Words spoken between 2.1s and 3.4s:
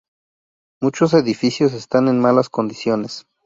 malas condiciones.